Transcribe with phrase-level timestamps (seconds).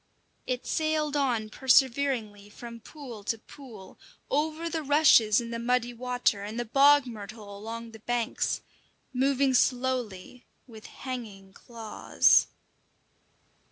[0.47, 3.99] It sailed on perseveringly from pool to pool,
[4.31, 8.61] over the rushes in the muddy water and the bog myrtle along the banks,
[9.13, 12.47] moving slowly, with hanging claws.